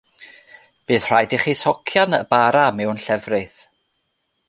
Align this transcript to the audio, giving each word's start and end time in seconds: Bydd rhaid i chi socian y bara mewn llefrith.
Bydd 0.91 1.05
rhaid 1.09 1.35
i 1.39 1.39
chi 1.45 1.53
socian 1.61 2.19
y 2.21 2.23
bara 2.35 2.67
mewn 2.81 3.05
llefrith. 3.07 3.65